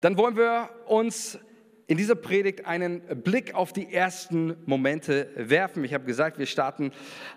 [0.00, 1.38] Dann wollen wir uns
[1.88, 5.82] in dieser Predigt einen Blick auf die ersten Momente werfen.
[5.82, 6.92] Ich habe gesagt, wir starten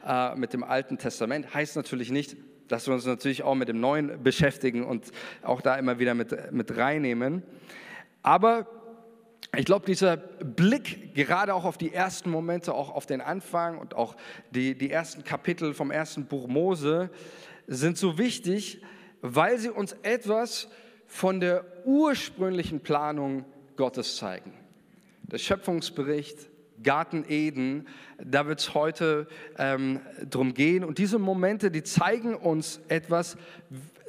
[0.05, 1.53] äh, mit dem Alten Testament.
[1.53, 2.37] Heißt natürlich nicht,
[2.67, 5.11] dass wir uns natürlich auch mit dem Neuen beschäftigen und
[5.41, 7.41] auch da immer wieder mit, mit reinnehmen.
[8.21, 8.67] Aber
[9.57, 13.95] ich glaube, dieser Blick gerade auch auf die ersten Momente, auch auf den Anfang und
[13.95, 14.15] auch
[14.51, 17.09] die, die ersten Kapitel vom ersten Buch Mose
[17.67, 18.83] sind so wichtig,
[19.21, 20.69] weil sie uns etwas
[21.11, 23.43] von der ursprünglichen Planung
[23.75, 24.53] Gottes zeigen.
[25.23, 26.37] Der Schöpfungsbericht,
[26.81, 27.85] Garten Eden,
[28.17, 30.85] da wird es heute ähm, drum gehen.
[30.85, 33.35] Und diese Momente, die zeigen uns etwas,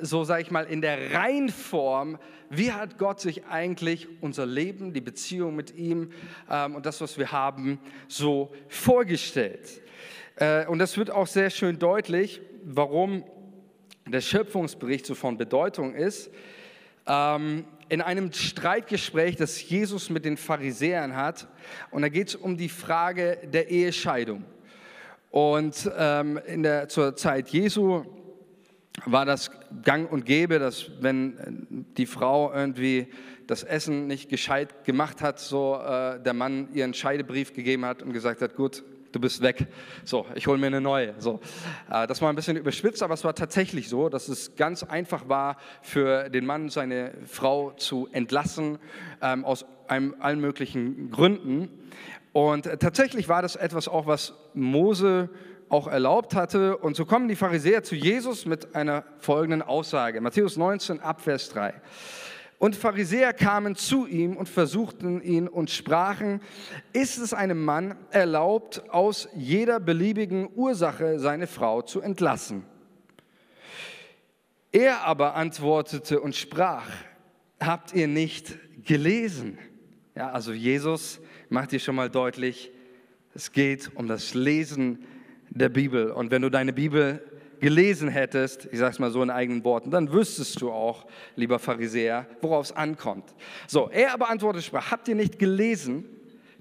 [0.01, 2.19] so sage ich mal, in der Reinform,
[2.51, 6.12] wie hat Gott sich eigentlich unser Leben, die Beziehung mit ihm
[6.48, 9.83] ähm, und das, was wir haben, so vorgestellt.
[10.37, 13.25] Äh, und das wird auch sehr schön deutlich, warum
[14.06, 16.30] der Schöpfungsbericht so von Bedeutung ist
[17.06, 21.47] ähm, in einem Streitgespräch, das Jesus mit den Pharisäern hat.
[21.91, 24.45] Und da geht es um die Frage der Ehescheidung.
[25.30, 28.05] Und ähm, in der, zur Zeit Jesu
[29.06, 29.50] war das
[29.83, 33.08] gang und gäbe, dass wenn die Frau irgendwie
[33.47, 38.12] das Essen nicht gescheit gemacht hat, so äh, der Mann ihren Scheidebrief gegeben hat und
[38.12, 39.66] gesagt hat, gut, du bist weg.
[40.05, 41.14] So, ich hole mir eine neue.
[41.18, 41.41] So,
[41.91, 45.28] äh, das war ein bisschen überspitzt, aber es war tatsächlich so, dass es ganz einfach
[45.28, 48.78] war für den Mann, seine Frau zu entlassen
[49.20, 51.68] ähm, aus einem, allen möglichen Gründen.
[52.33, 55.28] Und tatsächlich war das etwas auch, was Mose
[55.68, 56.77] auch erlaubt hatte.
[56.77, 60.20] Und so kommen die Pharisäer zu Jesus mit einer folgenden Aussage.
[60.20, 61.74] Matthäus 19, Abvers 3.
[62.62, 66.41] Und Pharisäer kamen zu ihm und versuchten ihn und sprachen,
[66.92, 72.62] ist es einem Mann erlaubt, aus jeder beliebigen Ursache seine Frau zu entlassen?
[74.70, 76.86] Er aber antwortete und sprach,
[77.58, 79.58] habt ihr nicht gelesen?
[80.14, 81.18] Ja, also Jesus
[81.48, 82.70] macht dir schon mal deutlich,
[83.34, 85.05] es geht um das Lesen
[85.50, 86.12] der Bibel.
[86.12, 87.24] Und wenn du deine Bibel
[87.62, 91.06] gelesen hättest, ich sage es mal so in eigenen Worten, dann wüsstest du auch,
[91.36, 93.33] lieber Pharisäer, worauf es ankommt.
[93.68, 96.05] So, er aber antwortete, sprach, habt ihr nicht gelesen,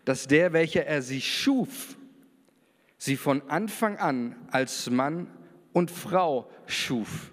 [0.05, 1.97] dass der, welcher er sie schuf,
[2.99, 5.25] sie von Anfang an als Mann
[5.73, 7.31] und Frau schuf?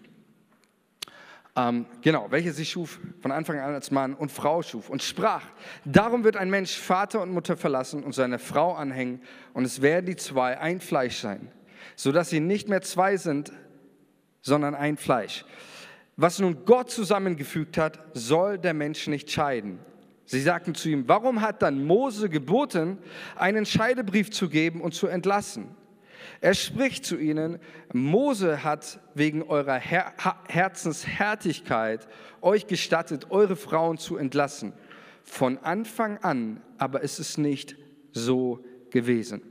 [1.54, 5.42] Ähm, genau, welcher sie schuf, von Anfang an als Mann und Frau schuf und sprach,
[5.84, 9.20] darum wird ein Mensch Vater und Mutter verlassen und seine Frau anhängen
[9.52, 11.52] und es werden die zwei ein Fleisch sein
[11.96, 13.52] sodass sie nicht mehr zwei sind,
[14.40, 15.44] sondern ein Fleisch.
[16.16, 19.78] Was nun Gott zusammengefügt hat, soll der Mensch nicht scheiden.
[20.24, 22.98] Sie sagten zu ihm, warum hat dann Mose geboten,
[23.36, 25.74] einen Scheidebrief zu geben und zu entlassen?
[26.40, 27.58] Er spricht zu ihnen,
[27.92, 30.12] Mose hat wegen eurer Her
[30.48, 32.06] Herzenshärtigkeit
[32.40, 34.72] euch gestattet, eure Frauen zu entlassen.
[35.24, 37.76] Von Anfang an aber ist es nicht
[38.12, 39.42] so gewesen.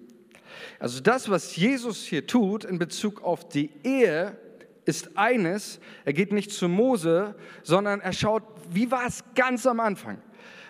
[0.80, 4.38] Also das, was Jesus hier tut in Bezug auf die Ehe,
[4.86, 9.82] ist eines, er geht nicht zu Mose, sondern er schaut, wie war es ganz am
[9.82, 10.22] Anfang?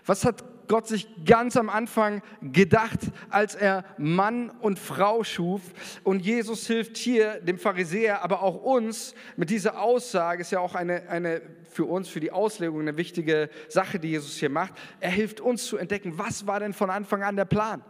[0.05, 2.99] Was hat Gott sich ganz am Anfang gedacht,
[3.29, 5.61] als er Mann und Frau schuf.
[6.03, 10.75] Und Jesus hilft hier dem Pharisäer, aber auch uns mit dieser Aussage, ist ja auch
[10.75, 14.73] eine, eine für uns, für die Auslegung eine wichtige Sache, die Jesus hier macht.
[14.99, 17.81] Er hilft uns zu entdecken, was war denn von Anfang an der Plan?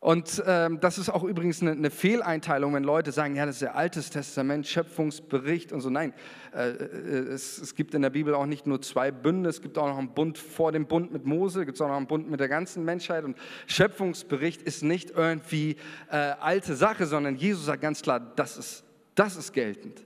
[0.00, 3.62] Und ähm, das ist auch übrigens eine, eine, Fehleinteilung, wenn Leute sagen, ja, das ist
[3.62, 5.90] der Altes Testament, Schöpfungsbericht und so.
[5.90, 6.14] Nein,
[6.54, 6.84] äh, äh,
[7.28, 9.98] es, es, gibt in der Bibel auch nicht nur zwei Bünde, es gibt auch noch
[9.98, 12.48] einen Bund vor dem Bund mit Mose, gibt es auch noch einen Bund mit der
[12.48, 13.24] ganzen Menschheit.
[13.24, 15.76] Und Schöpfungsbericht ist nicht irgendwie
[16.10, 18.84] äh, alte Sache, sondern Jesus sagt ganz klar, das ist,
[19.14, 20.02] das ist geltend.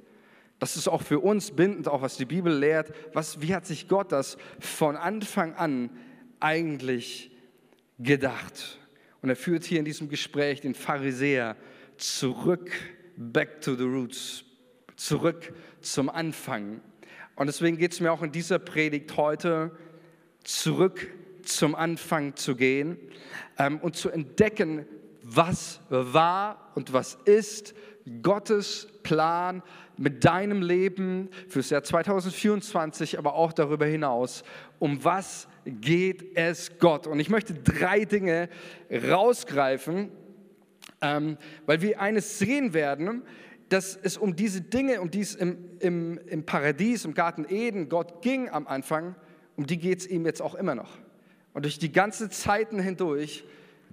[0.58, 2.92] Das ist auch für uns bindend, auch was die Bibel lehrt.
[3.12, 5.90] Was, wie hat sich Gott das von Anfang an
[6.40, 7.30] eigentlich
[8.00, 8.80] gedacht?
[9.24, 11.56] Und er führt hier in diesem Gespräch den Pharisäer
[11.96, 12.70] zurück,
[13.16, 14.44] back to the roots,
[14.96, 16.82] zurück zum Anfang.
[17.34, 19.70] Und deswegen geht es mir auch in dieser Predigt heute,
[20.42, 21.10] zurück
[21.42, 22.98] zum Anfang zu gehen
[23.56, 24.84] ähm, und zu entdecken,
[25.22, 27.74] was war und was ist
[28.20, 29.62] Gottes Plan
[29.96, 34.44] mit deinem Leben fürs Jahr 2024, aber auch darüber hinaus.
[34.78, 37.06] Um was geht es Gott?
[37.06, 38.48] Und ich möchte drei Dinge
[38.90, 40.10] rausgreifen,
[41.00, 43.22] ähm, weil wir eines sehen werden,
[43.68, 47.88] dass es um diese Dinge, um die es im, im, im Paradies, im Garten Eden
[47.88, 49.16] Gott ging am Anfang,
[49.56, 50.98] um die geht es ihm jetzt auch immer noch.
[51.52, 53.44] Und durch die ganze Zeiten hindurch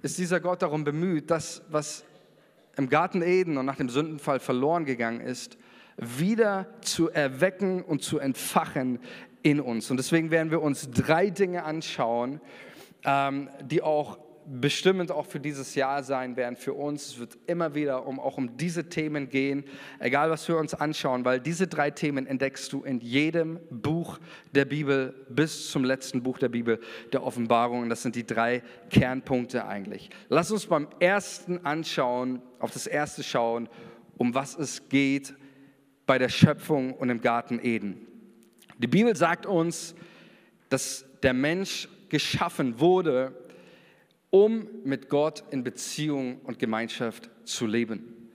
[0.02, 2.04] ist dieser Gott darum bemüht, das, was
[2.76, 5.56] im Garten Eden und nach dem Sündenfall verloren gegangen ist,
[5.96, 8.98] wieder zu erwecken und zu entfachen
[9.42, 9.90] in uns.
[9.90, 12.40] Und deswegen werden wir uns drei Dinge anschauen,
[13.04, 17.06] ähm, die auch bestimmend auch für dieses Jahr sein werden für uns.
[17.06, 19.64] Es wird immer wieder um, auch um diese Themen gehen,
[19.98, 24.18] egal was wir uns anschauen, weil diese drei Themen entdeckst du in jedem Buch
[24.52, 26.80] der Bibel bis zum letzten Buch der Bibel,
[27.12, 27.82] der Offenbarung.
[27.82, 30.10] Und das sind die drei Kernpunkte eigentlich.
[30.28, 33.68] Lass uns beim ersten anschauen, auf das erste schauen,
[34.18, 35.34] um was es geht
[36.06, 38.06] bei der Schöpfung und im Garten Eden.
[38.78, 39.94] Die Bibel sagt uns,
[40.68, 43.34] dass der Mensch geschaffen wurde,
[44.30, 48.30] um mit Gott in Beziehung und Gemeinschaft zu leben.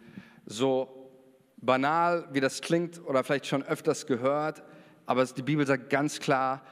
[0.45, 1.11] So
[1.57, 4.63] banal, wie das klingt oder vielleicht schon öfters gehört,
[5.05, 6.63] aber die Bibel sagt ganz klar,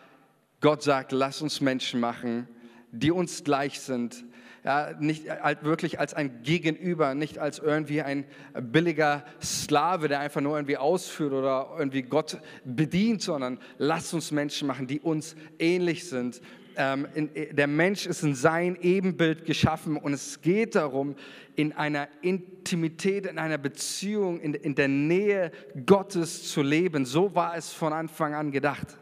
[0.61, 2.47] Gott sagt, lass uns Menschen machen,
[2.91, 4.23] die uns gleich sind,
[4.65, 5.25] ja, nicht
[5.61, 8.25] wirklich als ein Gegenüber, nicht als irgendwie ein
[8.59, 14.67] billiger Sklave, der einfach nur irgendwie ausführt oder irgendwie Gott bedient, sondern lasst uns Menschen
[14.67, 16.41] machen, die uns ähnlich sind.
[16.77, 21.15] Ähm, in, der Mensch ist in sein Ebenbild geschaffen und es geht darum,
[21.55, 25.51] in einer Intimität, in einer Beziehung, in, in der Nähe
[25.85, 27.05] Gottes zu leben.
[27.05, 28.97] So war es von Anfang an gedacht.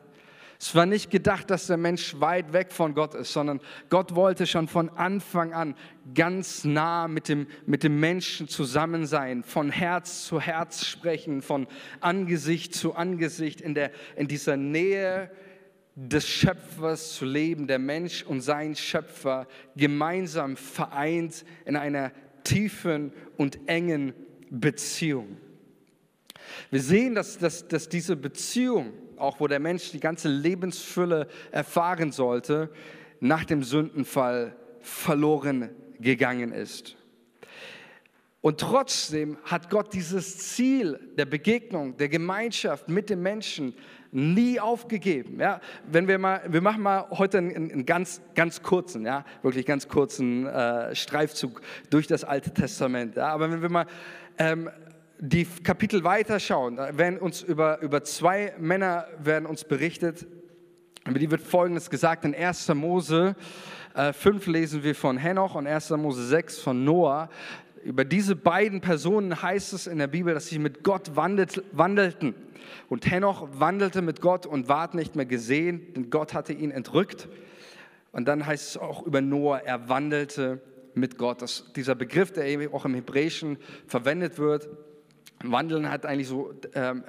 [0.65, 4.47] Es war nicht gedacht, dass der Mensch weit weg von Gott ist, sondern Gott wollte
[4.47, 5.75] schon von Anfang an
[6.15, 11.67] ganz nah mit dem, mit dem Menschen zusammen sein, von Herz zu Herz sprechen, von
[11.99, 15.29] Angesicht zu Angesicht, in, der, in dieser Nähe
[15.95, 22.13] des Schöpfers zu leben, der Mensch und sein Schöpfer gemeinsam vereint in einer
[22.45, 24.13] tiefen und engen
[24.49, 25.35] Beziehung.
[26.71, 28.93] Wir sehen, dass, dass, dass diese Beziehung
[29.23, 32.69] auch wo der Mensch die ganze Lebensfülle erfahren sollte,
[33.19, 36.97] nach dem Sündenfall verloren gegangen ist.
[38.41, 43.73] Und trotzdem hat Gott dieses Ziel der Begegnung, der Gemeinschaft mit dem Menschen
[44.11, 45.39] nie aufgegeben.
[45.39, 49.65] Ja, wenn wir mal, wir machen mal heute einen, einen ganz, ganz kurzen, ja, wirklich
[49.65, 53.15] ganz kurzen äh, Streifzug durch das Alte Testament.
[53.15, 53.85] Ja, aber wenn wir mal
[54.37, 54.69] ähm,
[55.19, 60.25] die Kapitel weiterschauen, da werden uns über, über zwei Männer werden uns berichtet.
[61.05, 62.25] Über die wird Folgendes gesagt.
[62.25, 62.69] In 1.
[62.69, 63.35] Mose
[63.93, 65.91] äh, 5 lesen wir von Henoch und 1.
[65.91, 67.29] Mose 6 von Noah.
[67.83, 72.33] Über diese beiden Personen heißt es in der Bibel, dass sie mit Gott wandelt, wandelten.
[72.87, 77.27] Und Henoch wandelte mit Gott und ward nicht mehr gesehen, denn Gott hatte ihn entrückt.
[78.13, 80.61] Und dann heißt es auch über Noah, er wandelte
[80.93, 81.41] mit Gott.
[81.41, 83.57] Das, dieser Begriff, der eben auch im Hebräischen
[83.87, 84.69] verwendet wird,
[85.43, 87.03] Wandeln hat eigentlich so ähm,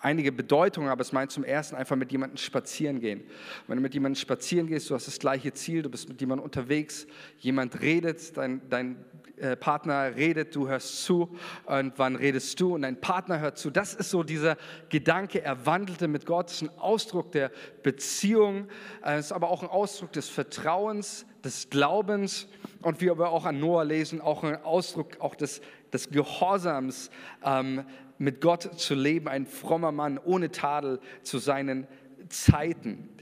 [0.00, 3.22] einige Bedeutungen, aber es meint zum ersten einfach mit jemandem spazieren gehen.
[3.66, 6.44] Wenn du mit jemandem spazieren gehst, du hast das gleiche Ziel, du bist mit jemandem
[6.44, 7.06] unterwegs,
[7.38, 9.04] jemand redet, dein, dein
[9.36, 11.36] äh, Partner redet, du hörst zu.
[11.64, 12.74] Und wann redest du?
[12.74, 13.70] Und dein Partner hört zu.
[13.70, 14.56] Das ist so dieser
[14.88, 17.50] Gedanke, er wandelte mit Gott, das ist ein Ausdruck der
[17.82, 18.68] Beziehung,
[19.02, 22.48] es ist aber auch ein Ausdruck des Vertrauens, des Glaubens.
[22.82, 25.60] Und wie wir auch an Noah lesen, auch ein Ausdruck auch des
[25.92, 27.10] des Gehorsams
[27.44, 27.84] ähm,
[28.18, 31.86] mit Gott zu leben, ein frommer Mann ohne Tadel zu seinen
[32.28, 33.15] Zeiten.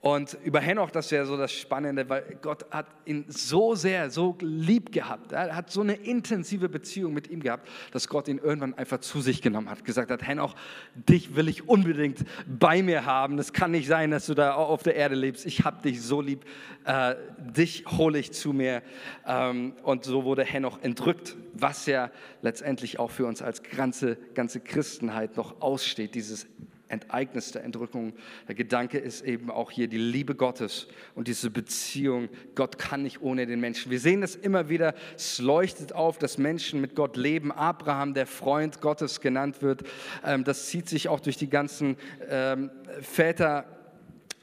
[0.00, 4.36] Und über Henoch, das wäre so das Spannende, weil Gott hat ihn so sehr, so
[4.40, 5.32] lieb gehabt.
[5.32, 9.20] Er hat so eine intensive Beziehung mit ihm gehabt, dass Gott ihn irgendwann einfach zu
[9.20, 9.84] sich genommen hat.
[9.84, 10.54] Gesagt hat, Henoch,
[10.94, 13.38] dich will ich unbedingt bei mir haben.
[13.38, 15.44] Es kann nicht sein, dass du da auf der Erde lebst.
[15.46, 16.44] Ich habe dich so lieb.
[16.84, 18.82] Äh, dich hole ich zu mir.
[19.26, 24.60] Ähm, und so wurde Henoch entrückt, was ja letztendlich auch für uns als ganze, ganze
[24.60, 26.46] Christenheit noch aussteht, dieses
[26.88, 28.14] Enteignis der Entrückung.
[28.46, 32.28] Der Gedanke ist eben auch hier die Liebe Gottes und diese Beziehung.
[32.54, 33.90] Gott kann nicht ohne den Menschen.
[33.90, 34.94] Wir sehen das immer wieder.
[35.14, 37.52] Es leuchtet auf, dass Menschen mit Gott leben.
[37.52, 39.82] Abraham, der Freund Gottes genannt wird.
[40.24, 41.96] Ähm, das zieht sich auch durch die ganzen
[42.28, 43.66] ähm, Väter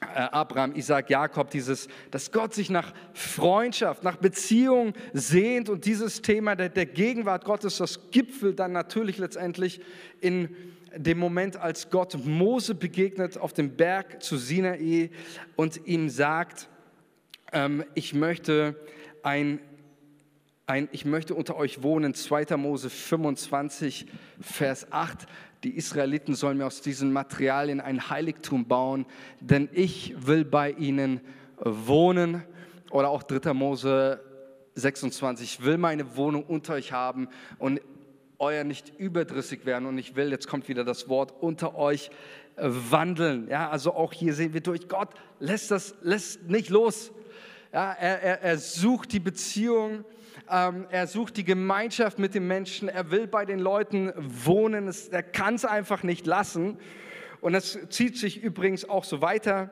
[0.02, 6.22] äh, Abraham, Isaac, Jakob, dieses, dass Gott sich nach Freundschaft, nach Beziehung sehnt und dieses
[6.22, 9.82] Thema der, der Gegenwart Gottes, das gipfelt dann natürlich letztendlich
[10.22, 10.50] in
[10.96, 15.10] dem Moment, als Gott Mose begegnet auf dem Berg zu Sinai
[15.56, 16.70] und ihm sagt,
[17.52, 18.76] ähm, ich möchte
[19.24, 19.60] ein
[20.68, 22.58] ein, ich möchte unter euch wohnen, 2.
[22.58, 24.08] Mose 25,
[24.42, 25.28] Vers 8.
[25.64, 29.06] Die Israeliten sollen mir aus diesen Materialien ein Heiligtum bauen,
[29.40, 31.22] denn ich will bei ihnen
[31.60, 32.44] wohnen.
[32.90, 33.54] Oder auch 3.
[33.54, 34.22] Mose
[34.76, 37.80] 26, ich will meine Wohnung unter euch haben und
[38.40, 39.86] euer nicht überdrüssig werden.
[39.86, 42.10] Und ich will, jetzt kommt wieder das Wort, unter euch
[42.58, 43.48] wandeln.
[43.50, 47.12] Ja, also auch hier sehen wir durch, Gott lässt das lässt nicht los.
[47.74, 50.06] Ja, er, er, er sucht die Beziehung,
[50.50, 55.10] ähm, er sucht die Gemeinschaft mit den Menschen, er will bei den Leuten wohnen, es,
[55.10, 56.78] er kann es einfach nicht lassen.
[57.42, 59.72] Und das zieht sich übrigens auch so weiter.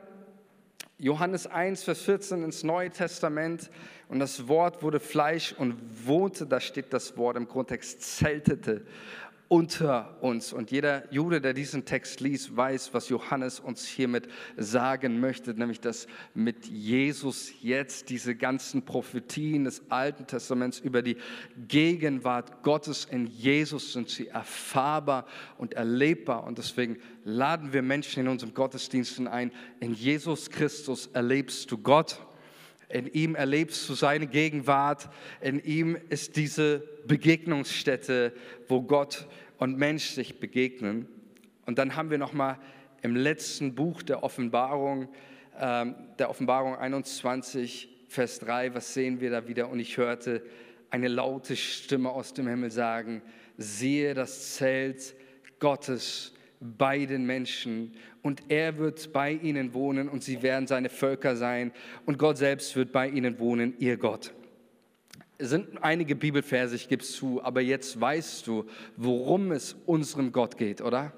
[0.98, 3.70] Johannes 1, Vers 14 ins Neue Testament.
[4.08, 8.86] Und das Wort wurde Fleisch und wohnte, da steht das Wort im Grundtext, zeltete
[9.48, 10.52] unter uns.
[10.52, 15.80] Und jeder Jude, der diesen Text liest, weiß, was Johannes uns hiermit sagen möchte, nämlich
[15.80, 21.16] dass mit Jesus jetzt diese ganzen Prophetien des Alten Testaments über die
[21.68, 25.26] Gegenwart Gottes in Jesus sind sie erfahrbar
[25.58, 26.44] und erlebbar.
[26.44, 32.18] Und deswegen laden wir Menschen in unseren Gottesdiensten ein, in Jesus Christus erlebst du Gott.
[32.88, 35.08] In ihm erlebst du seine Gegenwart.
[35.40, 38.32] In ihm ist diese Begegnungsstätte,
[38.68, 39.26] wo Gott
[39.58, 41.08] und Mensch sich begegnen.
[41.66, 42.58] Und dann haben wir noch mal
[43.02, 45.08] im letzten Buch der Offenbarung,
[45.58, 49.68] ähm, der Offenbarung 21, Vers 3, was sehen wir da wieder?
[49.70, 50.42] Und ich hörte
[50.90, 53.22] eine laute Stimme aus dem Himmel sagen,
[53.56, 55.14] siehe das Zelt
[55.58, 56.32] Gottes
[56.78, 57.92] bei den Menschen
[58.22, 61.72] und er wird bei ihnen wohnen und sie werden seine Völker sein
[62.06, 64.32] und Gott selbst wird bei ihnen wohnen, ihr Gott.
[65.36, 68.64] Es sind einige Bibelverse, ich gebe es zu, aber jetzt weißt du,
[68.96, 71.12] worum es unserem Gott geht, oder?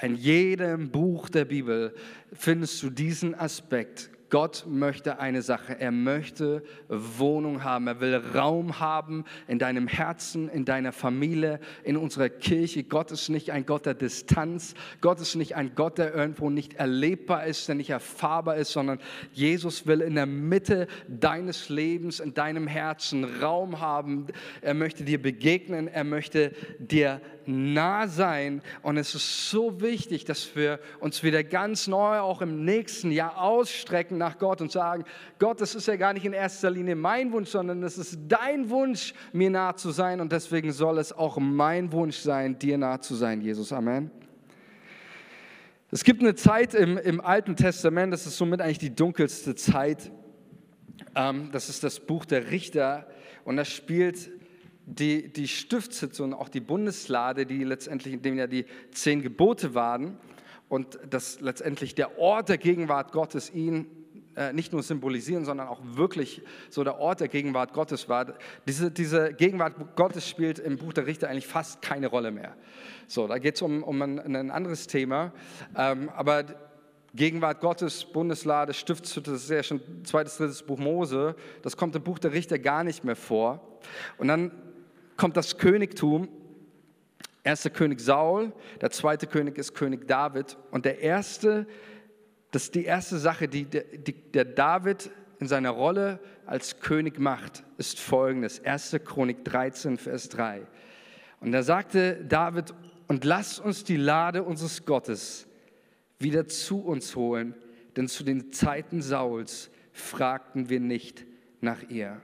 [0.00, 1.94] In jedem Buch der Bibel
[2.32, 4.10] findest du diesen Aspekt.
[4.30, 5.78] Gott möchte eine Sache.
[5.78, 7.86] Er möchte Wohnung haben.
[7.86, 12.84] Er will Raum haben in deinem Herzen, in deiner Familie, in unserer Kirche.
[12.84, 14.74] Gott ist nicht ein Gott der Distanz.
[15.00, 18.98] Gott ist nicht ein Gott, der irgendwo nicht erlebbar ist, der nicht erfahrbar ist, sondern
[19.32, 24.26] Jesus will in der Mitte deines Lebens, in deinem Herzen Raum haben.
[24.60, 25.88] Er möchte dir begegnen.
[25.88, 28.62] Er möchte dir nah sein.
[28.82, 33.40] Und es ist so wichtig, dass wir uns wieder ganz neu auch im nächsten Jahr
[33.40, 35.04] ausstrecken nach Gott und sagen,
[35.38, 38.68] Gott, das ist ja gar nicht in erster Linie mein Wunsch, sondern es ist dein
[38.70, 43.00] Wunsch, mir nah zu sein und deswegen soll es auch mein Wunsch sein, dir nah
[43.00, 43.72] zu sein, Jesus.
[43.72, 44.10] Amen.
[45.90, 50.12] Es gibt eine Zeit im, im Alten Testament, das ist somit eigentlich die dunkelste Zeit.
[51.14, 53.06] Ähm, das ist das Buch der Richter
[53.44, 54.30] und das spielt
[54.88, 59.74] die, die Stiftshütte und auch die Bundeslade, die letztendlich, in dem ja die zehn Gebote
[59.74, 60.18] waren
[60.68, 63.86] und das letztendlich der Ort der Gegenwart Gottes ihn
[64.34, 68.34] äh, nicht nur symbolisieren, sondern auch wirklich so der Ort der Gegenwart Gottes war.
[68.66, 72.56] Diese, diese Gegenwart Gottes spielt im Buch der Richter eigentlich fast keine Rolle mehr.
[73.08, 75.32] So, da geht es um, um ein, ein, anderes Thema.
[75.76, 76.44] Ähm, aber
[77.14, 81.34] Gegenwart Gottes, Bundeslade, Stiftshütte, das ist ja schon zweites, drittes Buch Mose.
[81.62, 83.78] Das kommt im Buch der Richter gar nicht mehr vor.
[84.18, 84.52] Und dann
[85.18, 86.28] kommt das Königtum.
[87.44, 90.56] Erster König Saul, der zweite König ist König David.
[90.70, 91.66] Und der erste
[92.50, 97.62] das ist die erste Sache, die die der David in seiner Rolle als König macht,
[97.76, 98.64] ist folgendes.
[98.64, 98.96] 1.
[99.04, 100.66] Chronik 13, Vers 3.
[101.40, 102.74] Und da sagte David,
[103.06, 105.46] und lass uns die Lade unseres Gottes
[106.18, 107.54] wieder zu uns holen,
[107.96, 111.24] denn zu den Zeiten Sauls fragten wir nicht
[111.60, 112.20] nach ihr.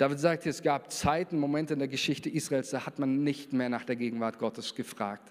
[0.00, 3.68] David sagte, es gab Zeiten, Momente in der Geschichte Israels, da hat man nicht mehr
[3.68, 5.30] nach der Gegenwart Gottes gefragt.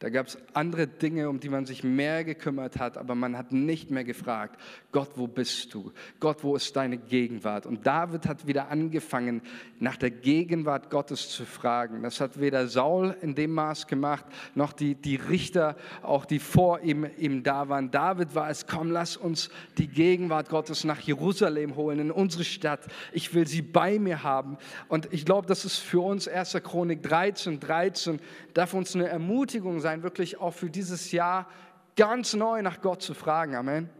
[0.00, 3.52] Da gab es andere Dinge, um die man sich mehr gekümmert hat, aber man hat
[3.52, 4.60] nicht mehr gefragt,
[4.90, 5.92] Gott, wo bist du?
[6.18, 7.64] Gott, wo ist deine Gegenwart?
[7.64, 9.42] Und David hat wieder angefangen,
[9.78, 12.02] nach der Gegenwart Gottes zu fragen.
[12.02, 14.24] Das hat weder Saul in dem Maß gemacht,
[14.54, 17.90] noch die, die Richter, auch die vor ihm, ihm da waren.
[17.90, 19.48] David war es, komm, lass uns
[19.78, 22.80] die Gegenwart Gottes nach Jerusalem holen, in unsere Stadt.
[23.12, 24.58] Ich will sie bei mir haben.
[24.88, 26.54] Und ich glaube, das ist für uns 1.
[26.64, 28.20] Chronik 13, 13,
[28.54, 31.46] darf uns eine Ermutigung sein, wirklich auch für dieses Jahr
[31.94, 33.54] ganz neu nach Gott zu fragen.
[33.54, 33.90] Amen.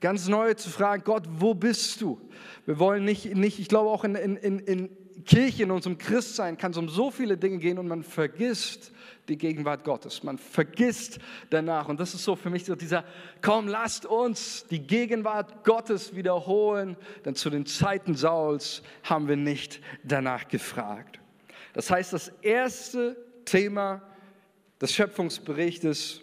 [0.00, 2.20] Ganz neu zu fragen, Gott, wo bist du?
[2.66, 4.90] Wir wollen nicht, nicht ich glaube auch in, in, in
[5.24, 8.92] Kirche, in unserem Christsein kann es um so viele Dinge gehen und man vergisst
[9.28, 10.22] die Gegenwart Gottes.
[10.22, 11.18] Man vergisst
[11.50, 11.88] danach.
[11.88, 13.04] Und das ist so für mich so dieser,
[13.42, 19.80] komm, lasst uns die Gegenwart Gottes wiederholen, denn zu den Zeiten Sauls haben wir nicht
[20.04, 21.18] danach gefragt.
[21.72, 24.02] Das heißt, das erste Thema
[24.80, 26.22] des Schöpfungsberichtes,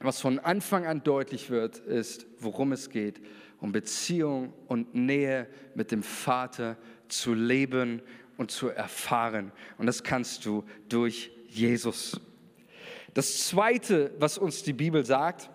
[0.00, 3.20] was von Anfang an deutlich wird, ist, worum es geht,
[3.60, 6.76] um Beziehung und Nähe mit dem Vater
[7.08, 8.02] zu leben
[8.36, 9.52] und zu erfahren.
[9.76, 12.20] Und das kannst du durch Jesus.
[13.12, 15.50] Das Zweite, was uns die Bibel sagt,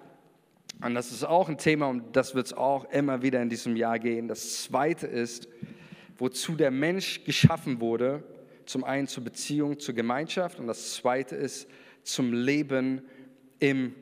[0.84, 3.76] und das ist auch ein Thema, um das wird es auch immer wieder in diesem
[3.76, 5.48] Jahr gehen, das Zweite ist,
[6.18, 8.24] wozu der Mensch geschaffen wurde,
[8.66, 11.68] zum einen zur Beziehung, zur Gemeinschaft und das Zweite ist
[12.06, 13.02] zum Leben
[13.60, 13.94] im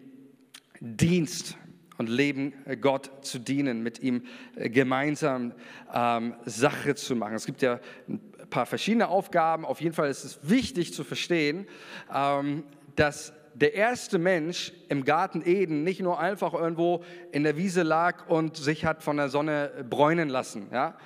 [0.80, 1.58] Dienst.
[2.00, 4.24] und leben, äh, Gott zu dienen, mit ihm
[4.56, 5.54] äh, gemeinsam
[5.94, 7.36] ähm, Sache zu machen.
[7.36, 7.80] Es gibt ja
[8.10, 8.20] ein
[8.50, 9.64] paar verschiedene Aufgaben.
[9.64, 11.68] Auf jeden Fall ist es wichtig zu verstehen,
[12.14, 12.64] ähm,
[12.96, 18.28] dass der erste Mensch im Garten Eden nicht nur einfach irgendwo in der Wiese lag
[18.28, 20.68] und sich hat von der Sonne bräunen lassen.
[20.72, 20.98] Ja?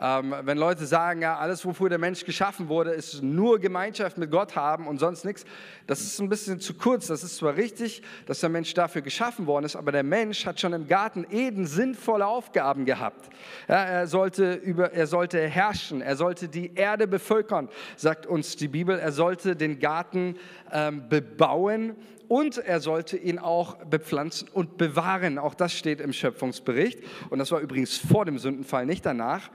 [0.00, 4.30] Ähm, wenn Leute sagen, ja, alles, wofür der Mensch geschaffen wurde, ist nur Gemeinschaft mit
[4.30, 5.44] Gott haben und sonst nichts,
[5.88, 7.08] das ist ein bisschen zu kurz.
[7.08, 10.60] Das ist zwar richtig, dass der Mensch dafür geschaffen worden ist, aber der Mensch hat
[10.60, 13.28] schon im Garten Eden sinnvolle Aufgaben gehabt.
[13.66, 18.68] Ja, er, sollte über, er sollte herrschen, er sollte die Erde bevölkern, sagt uns die
[18.68, 18.98] Bibel.
[18.98, 20.36] Er sollte den Garten
[20.72, 21.96] ähm, bebauen
[22.28, 25.38] und er sollte ihn auch bepflanzen und bewahren.
[25.38, 27.00] Auch das steht im Schöpfungsbericht.
[27.30, 29.50] Und das war übrigens vor dem Sündenfall, nicht danach.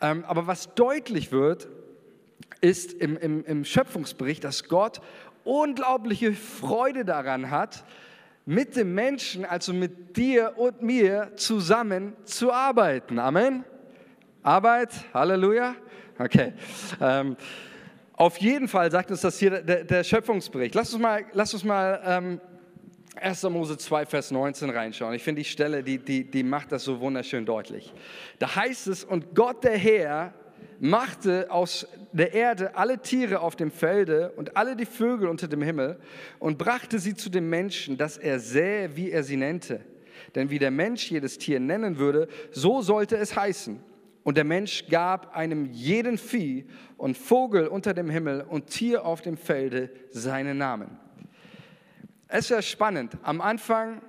[0.00, 1.68] Ähm, aber was deutlich wird,
[2.60, 5.00] ist im, im, im Schöpfungsbericht, dass Gott
[5.44, 7.84] unglaubliche Freude daran hat,
[8.44, 13.18] mit dem Menschen, also mit dir und mir zusammen zu arbeiten.
[13.18, 13.64] Amen.
[14.42, 15.74] Arbeit, Halleluja.
[16.18, 16.52] Okay.
[17.00, 17.36] Ähm,
[18.14, 20.74] auf jeden Fall sagt uns das hier der, der Schöpfungsbericht.
[20.74, 22.40] Lass uns mal, lass uns mal ähm,
[23.16, 23.42] 1.
[23.44, 25.14] Mose 2, Vers 19 reinschauen.
[25.14, 27.92] Ich finde die Stelle, die, die, die macht das so wunderschön deutlich.
[28.38, 30.34] Da heißt es, und Gott der Herr
[30.80, 35.62] machte aus der Erde alle Tiere auf dem Felde und alle die Vögel unter dem
[35.62, 35.98] Himmel
[36.38, 39.80] und brachte sie zu dem Menschen, dass er sähe, wie er sie nennte.
[40.34, 43.91] Denn wie der Mensch jedes Tier nennen würde, so sollte es heißen.
[44.24, 49.20] Und der Mensch gab einem jeden Vieh und Vogel unter dem Himmel und Tier auf
[49.20, 50.98] dem Felde seinen Namen.
[52.28, 53.18] Es ist ja spannend.
[53.22, 54.00] Am Anfang,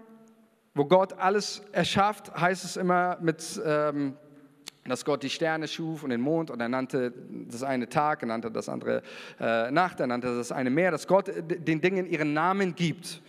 [0.75, 4.15] wo Gott alles erschafft, heißt es immer mit, ähm,
[4.86, 7.13] dass Gott die Sterne schuf und den Mond und er nannte
[7.50, 9.01] das eine Tag, er nannte das andere
[9.39, 13.22] äh, Nacht, er nannte das eine Meer, dass Gott den Dingen ihren Namen gibt.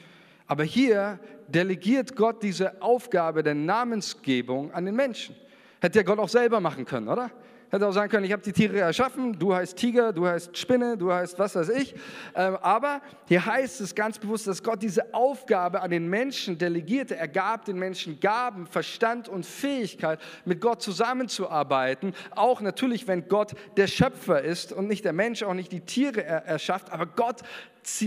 [0.47, 5.35] Aber hier delegiert Gott diese Aufgabe der Namensgebung an den Menschen.
[5.81, 7.31] Hätte ja Gott auch selber machen können, oder?
[7.75, 10.97] Hätte auch sagen können, ich habe die Tiere erschaffen, du heißt Tiger, du heißt Spinne,
[10.97, 11.95] du heißt was weiß ich.
[12.37, 17.17] Ähm, aber hier heißt es ganz bewusst, dass Gott diese Aufgabe an den Menschen delegierte.
[17.17, 22.15] Er gab den Menschen Gaben, Verstand und Fähigkeit, mit Gott zusammenzuarbeiten.
[22.31, 26.23] Auch natürlich, wenn Gott der Schöpfer ist und nicht der Mensch, auch nicht die Tiere
[26.23, 26.93] erschafft.
[26.93, 27.41] Aber Gott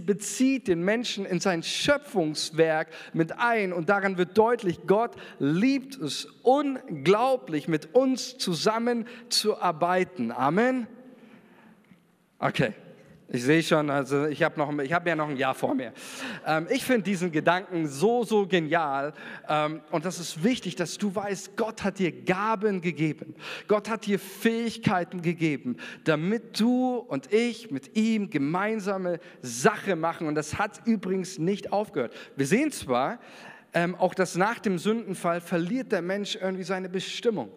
[0.02, 6.26] bezieht den Menschen in sein Schöpfungswerk mit ein und daran wird deutlich, Gott liebt es
[6.44, 10.32] unglaublich, mit uns zusammen zu arbeiten.
[10.32, 10.88] Amen.
[12.40, 12.74] Okay.
[13.30, 15.92] Ich sehe schon, also ich habe hab ja noch ein Jahr vor mir.
[16.46, 19.12] Ähm, ich finde diesen Gedanken so, so genial.
[19.50, 23.36] Ähm, und das ist wichtig, dass du weißt, Gott hat dir Gaben gegeben.
[23.68, 30.28] Gott hat dir Fähigkeiten gegeben, damit du und ich mit ihm gemeinsame Sache machen.
[30.28, 32.14] Und das hat übrigens nicht aufgehört.
[32.38, 33.20] Wir sehen zwar
[33.74, 37.50] ähm, auch, dass nach dem Sündenfall verliert der Mensch irgendwie seine Bestimmung.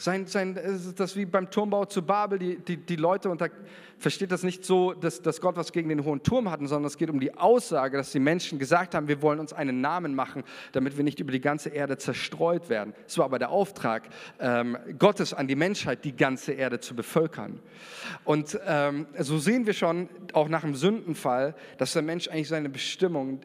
[0.00, 0.56] Sein, sein,
[0.94, 3.48] das wie beim Turmbau zu Babel, die, die, die Leute unter,
[3.98, 6.96] versteht das nicht so, dass, dass Gott was gegen den hohen Turm hatten, sondern es
[6.96, 10.44] geht um die Aussage, dass die Menschen gesagt haben, wir wollen uns einen Namen machen,
[10.70, 12.94] damit wir nicht über die ganze Erde zerstreut werden.
[13.08, 14.08] Es war aber der Auftrag
[14.38, 17.58] ähm, Gottes an die Menschheit, die ganze Erde zu bevölkern.
[18.22, 22.68] Und ähm, so sehen wir schon, auch nach dem Sündenfall, dass der Mensch eigentlich seine
[22.68, 23.40] Bestimmung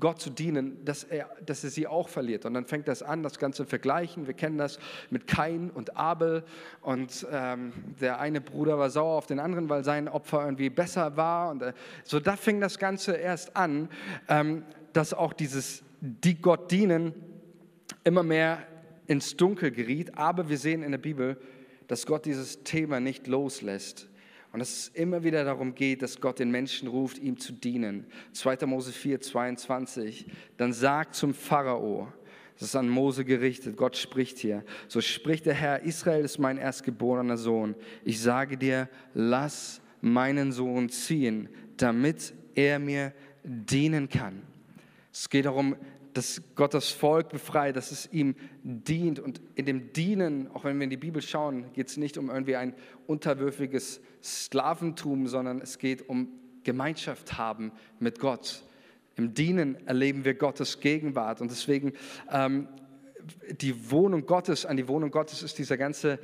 [0.00, 2.44] Gott zu dienen, dass er, dass er sie auch verliert.
[2.44, 4.26] Und dann fängt das an, das Ganze vergleichen.
[4.26, 4.78] Wir kennen das
[5.10, 6.44] mit Kain und Abel.
[6.82, 11.16] Und ähm, der eine Bruder war sauer auf den anderen, weil sein Opfer irgendwie besser
[11.16, 11.50] war.
[11.50, 11.72] Und äh,
[12.04, 13.88] so da fing das Ganze erst an,
[14.28, 17.14] ähm, dass auch dieses, die Gott dienen,
[18.04, 18.62] immer mehr
[19.06, 20.16] ins Dunkel geriet.
[20.16, 21.38] Aber wir sehen in der Bibel,
[21.86, 24.08] dass Gott dieses Thema nicht loslässt.
[24.56, 28.06] Und dass es immer wieder darum geht, dass Gott den Menschen ruft, ihm zu dienen.
[28.32, 28.64] 2.
[28.64, 30.24] Mose 4, 22.
[30.56, 32.08] Dann sagt zum Pharao,
[32.54, 34.64] das ist an Mose gerichtet, Gott spricht hier.
[34.88, 37.74] So spricht der Herr, Israel ist mein erstgeborener Sohn.
[38.02, 43.12] Ich sage dir, lass meinen Sohn ziehen, damit er mir
[43.44, 44.40] dienen kann.
[45.12, 45.76] Es geht darum,
[46.16, 49.20] dass Gott das Volk befreit, dass es ihm dient.
[49.20, 52.30] Und in dem Dienen, auch wenn wir in die Bibel schauen, geht es nicht um
[52.30, 52.74] irgendwie ein
[53.06, 56.28] unterwürfiges Sklaventum, sondern es geht um
[56.64, 58.62] Gemeinschaft haben mit Gott.
[59.14, 61.40] Im Dienen erleben wir Gottes Gegenwart.
[61.40, 61.92] Und deswegen
[62.30, 62.68] ähm,
[63.50, 66.18] die Wohnung Gottes, an die Wohnung Gottes ist dieser ganze,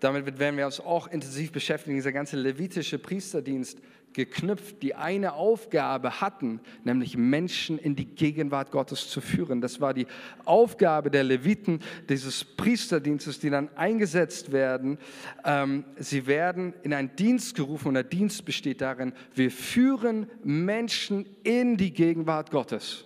[0.00, 3.80] damit werden wir uns auch intensiv beschäftigen, dieser ganze levitische Priesterdienst
[4.16, 9.60] geknüpft, die eine Aufgabe hatten, nämlich Menschen in die Gegenwart Gottes zu führen.
[9.60, 10.06] Das war die
[10.46, 14.98] Aufgabe der Leviten, dieses Priesterdienstes, die dann eingesetzt werden.
[15.44, 21.26] Ähm, sie werden in einen Dienst gerufen und der Dienst besteht darin, wir führen Menschen
[21.44, 23.04] in die Gegenwart Gottes.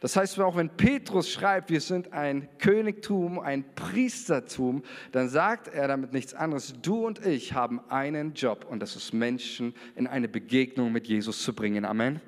[0.00, 5.88] Das heißt, auch wenn Petrus schreibt, wir sind ein Königtum, ein Priestertum, dann sagt er
[5.88, 6.74] damit nichts anderes.
[6.82, 11.42] Du und ich haben einen Job und das ist Menschen in eine Begegnung mit Jesus
[11.42, 11.84] zu bringen.
[11.84, 12.20] Amen.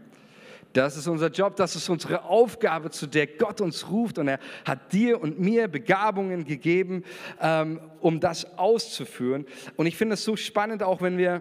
[0.77, 4.19] Das ist unser Job, das ist unsere Aufgabe, zu der Gott uns ruft.
[4.19, 7.03] Und er hat dir und mir Begabungen gegeben,
[7.41, 9.47] ähm, um das auszuführen.
[9.77, 11.41] Und ich finde es so spannend, auch wenn wir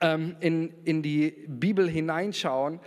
[0.00, 2.80] ähm, in, in die Bibel hineinschauen,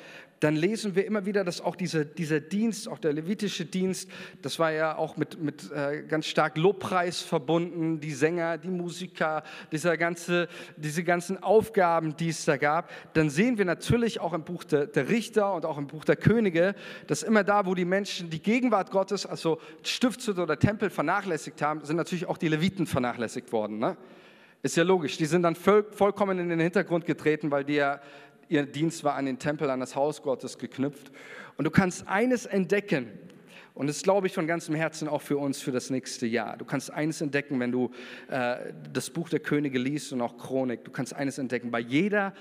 [0.45, 4.08] dann lesen wir immer wieder, dass auch diese, dieser Dienst, auch der levitische Dienst,
[4.43, 9.41] das war ja auch mit, mit äh, ganz stark Lobpreis verbunden, die Sänger, die Musiker,
[9.71, 12.91] dieser ganze, diese ganzen Aufgaben, die es da gab.
[13.15, 16.15] Dann sehen wir natürlich auch im Buch der, der Richter und auch im Buch der
[16.15, 16.75] Könige,
[17.08, 21.84] dass immer da, wo die Menschen die Gegenwart Gottes, also Stiftshütte oder Tempel vernachlässigt haben,
[21.84, 23.79] sind natürlich auch die Leviten vernachlässigt worden.
[23.79, 23.97] Ne?
[24.65, 27.99] Ist ja logisch, die sind dann voll, vollkommen in den Hintergrund getreten, weil die ja
[28.49, 31.12] ihr Dienst war an den Tempel, an das Haus Gottes geknüpft.
[31.58, 33.08] Und du kannst eines entdecken,
[33.73, 36.55] und das glaube ich von ganzem Herzen auch für uns für das nächste Jahr.
[36.55, 37.91] Du kannst eines entdecken, wenn du
[38.29, 40.86] äh, das Buch der Könige liest und auch Chronik.
[40.86, 41.71] Du kannst eines entdecken.
[41.71, 42.34] Bei jeder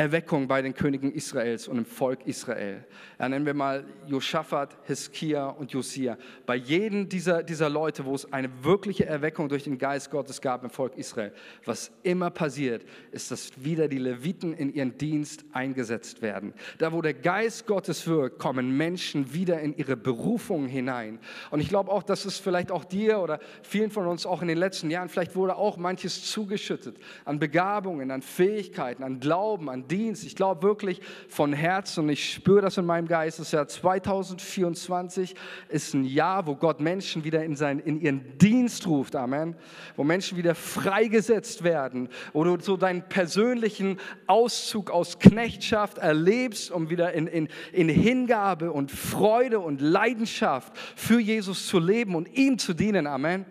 [0.00, 2.86] Erweckung bei den Königen Israels und im Volk Israel.
[3.18, 6.16] Ja, nennen wir mal Josaphat, Hiskia und Josia.
[6.46, 10.64] Bei jedem dieser, dieser Leute, wo es eine wirkliche Erweckung durch den Geist Gottes gab
[10.64, 11.34] im Volk Israel,
[11.66, 16.54] was immer passiert, ist, dass wieder die Leviten in ihren Dienst eingesetzt werden.
[16.78, 21.18] Da, wo der Geist Gottes wirkt, kommen Menschen wieder in ihre Berufung hinein.
[21.50, 24.48] Und ich glaube auch, dass es vielleicht auch dir oder vielen von uns auch in
[24.48, 29.89] den letzten Jahren, vielleicht wurde auch manches zugeschüttet an Begabungen, an Fähigkeiten, an Glauben, an
[29.90, 30.24] Dienst.
[30.24, 33.38] Ich glaube wirklich von Herzen und ich spüre das in meinem Geist.
[33.38, 35.34] Das Jahr 2024
[35.68, 39.16] ist ein Jahr, wo Gott Menschen wieder in, seinen, in ihren Dienst ruft.
[39.16, 39.56] Amen.
[39.96, 42.08] Wo Menschen wieder freigesetzt werden.
[42.32, 48.72] Wo du so deinen persönlichen Auszug aus Knechtschaft erlebst, um wieder in, in, in Hingabe
[48.72, 53.06] und Freude und Leidenschaft für Jesus zu leben und ihm zu dienen.
[53.06, 53.44] Amen.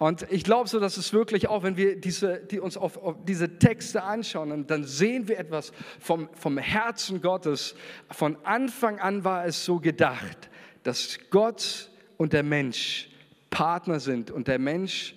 [0.00, 3.16] Und ich glaube so, dass es wirklich auch, wenn wir diese, die uns auf, auf
[3.26, 7.74] diese Texte anschauen, dann sehen wir etwas vom, vom Herzen Gottes.
[8.10, 10.48] Von Anfang an war es so gedacht,
[10.84, 13.10] dass Gott und der Mensch
[13.50, 15.16] Partner sind und der Mensch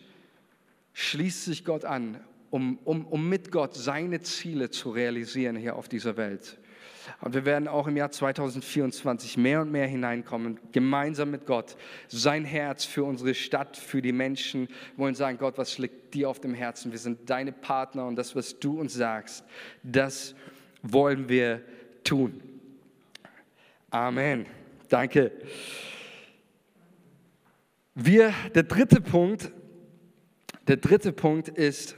[0.92, 2.20] schließt sich Gott an,
[2.50, 6.58] um, um, um mit Gott seine Ziele zu realisieren hier auf dieser Welt.
[7.22, 11.76] Und wir werden auch im Jahr 2024 mehr und mehr hineinkommen, gemeinsam mit Gott,
[12.08, 16.40] sein Herz für unsere Stadt, für die Menschen, wollen sagen, Gott, was liegt dir auf
[16.40, 16.92] dem Herzen?
[16.92, 19.44] Wir sind deine Partner und das, was du uns sagst,
[19.84, 20.36] das
[20.82, 21.62] wollen wir
[22.04, 22.42] tun.
[23.90, 24.46] Amen.
[24.90, 25.32] Danke.
[27.96, 29.52] Wir, der dritte Punkt,
[30.68, 31.96] der dritte Punkt ist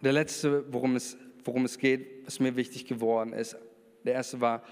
[0.00, 3.56] der letzte, worum es, worum es geht, was mir wichtig geworden ist.
[4.04, 4.62] Der erste war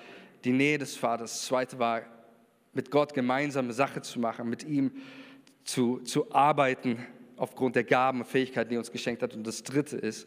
[0.45, 1.33] die Nähe des Vaters.
[1.33, 2.03] Das zweite war,
[2.73, 4.93] mit Gott gemeinsame Sache zu machen, mit ihm
[5.65, 9.35] zu, zu arbeiten aufgrund der Gaben und Fähigkeiten, die er uns geschenkt hat.
[9.35, 10.27] Und das dritte ist,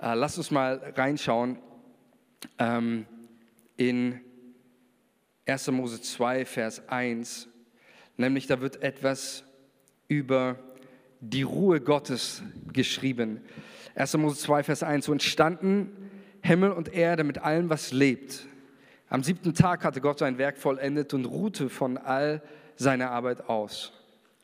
[0.00, 1.58] äh, lasst uns mal reinschauen
[2.58, 3.06] ähm,
[3.76, 4.20] in
[5.46, 5.70] 1.
[5.72, 7.48] Mose 2, Vers 1.
[8.16, 9.44] Nämlich da wird etwas
[10.06, 10.58] über
[11.20, 13.40] die Ruhe Gottes geschrieben.
[13.94, 14.16] 1.
[14.16, 15.06] Mose 2, Vers 1.
[15.06, 16.09] So entstanden
[16.42, 18.46] Himmel und Erde mit allem, was lebt.
[19.08, 22.42] Am siebten Tag hatte Gott sein Werk vollendet und ruhte von all
[22.76, 23.92] seiner Arbeit aus.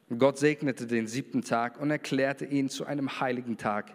[0.09, 3.93] Und Gott segnete den siebten Tag und erklärte ihn zu einem heiligen Tag,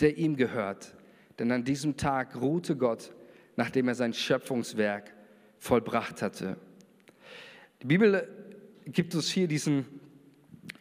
[0.00, 0.94] der ihm gehört.
[1.38, 3.12] Denn an diesem Tag ruhte Gott,
[3.56, 5.12] nachdem er sein Schöpfungswerk
[5.58, 6.56] vollbracht hatte.
[7.82, 8.28] Die Bibel
[8.86, 9.86] gibt uns hier diesen,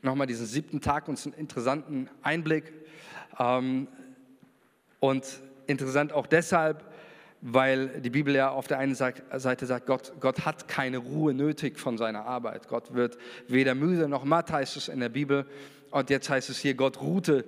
[0.01, 2.73] nochmal diesen siebten Tag, uns einen interessanten Einblick.
[3.39, 3.87] Ähm,
[4.99, 5.25] und
[5.67, 6.83] interessant auch deshalb,
[7.41, 11.77] weil die Bibel ja auf der einen Seite sagt, Gott, Gott hat keine Ruhe nötig
[11.77, 12.69] von seiner Arbeit.
[12.69, 15.45] Gott wird weder müde noch matt, heißt es in der Bibel.
[15.91, 17.43] Und jetzt heißt es hier, Gott ruhte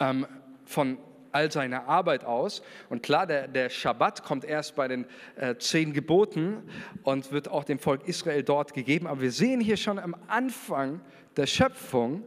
[0.00, 0.26] ähm,
[0.64, 0.96] von
[1.36, 2.62] all seiner Arbeit aus.
[2.88, 5.04] Und klar, der, der Schabbat kommt erst bei den
[5.36, 6.62] äh, zehn Geboten
[7.02, 9.06] und wird auch dem Volk Israel dort gegeben.
[9.06, 11.00] Aber wir sehen hier schon am Anfang
[11.36, 12.22] der Schöpfung,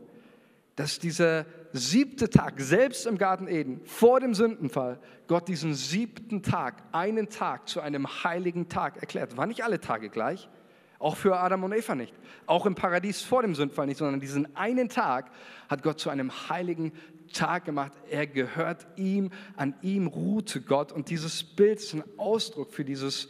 [0.76, 6.84] dass dieser siebte Tag, selbst im Garten Eden, vor dem Sündenfall, Gott diesen siebten Tag,
[6.92, 9.38] einen Tag zu einem heiligen Tag erklärt.
[9.38, 10.50] War nicht alle Tage gleich,
[10.98, 12.14] auch für Adam und Eva nicht,
[12.46, 15.32] auch im Paradies vor dem Sündenfall nicht, sondern diesen einen Tag
[15.70, 16.92] hat Gott zu einem heiligen
[17.34, 17.94] Tag gemacht.
[18.10, 23.30] Er gehört ihm, an ihm ruhte Gott und dieses Bild ist ein Ausdruck für dieses,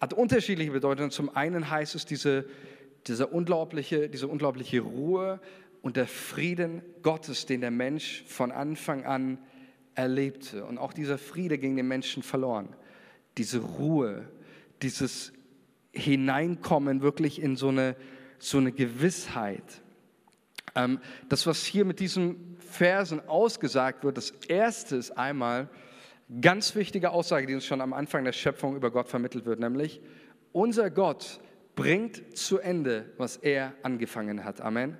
[0.00, 1.10] hat unterschiedliche Bedeutungen.
[1.10, 2.44] Zum einen heißt es diese,
[3.06, 5.40] diese, unglaubliche, diese unglaubliche Ruhe,
[5.84, 9.36] und der Frieden Gottes, den der Mensch von Anfang an
[9.94, 10.64] erlebte.
[10.64, 12.74] Und auch dieser Friede ging den Menschen verloren.
[13.36, 14.26] Diese Ruhe,
[14.80, 15.34] dieses
[15.92, 17.96] hineinkommen, wirklich in so eine,
[18.38, 19.82] so eine Gewissheit.
[20.74, 25.68] Ähm, das, was hier mit diesen Versen ausgesagt wird, das erste ist einmal
[26.40, 30.00] ganz wichtige Aussage, die uns schon am Anfang der Schöpfung über Gott vermittelt wird, nämlich
[30.52, 31.40] unser Gott
[31.76, 34.62] bringt zu Ende, was er angefangen hat.
[34.62, 34.96] Amen.